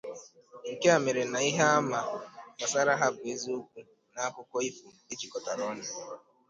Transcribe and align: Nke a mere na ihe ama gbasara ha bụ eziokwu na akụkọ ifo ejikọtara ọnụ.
Nke 0.71 0.87
a 0.95 0.97
mere 1.03 1.23
na 1.31 1.39
ihe 1.49 1.63
ama 1.75 1.99
gbasara 2.57 2.93
ha 2.99 3.07
bụ 3.15 3.21
eziokwu 3.33 3.79
na 4.13 4.21
akụkọ 4.27 4.57
ifo 4.69 4.87
ejikọtara 5.11 5.63
ọnụ. 5.71 5.85